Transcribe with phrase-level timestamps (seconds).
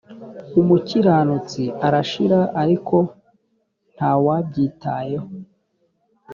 [0.61, 2.95] umukiranutsi arashira ariko
[3.95, 5.27] nta wabyitayeho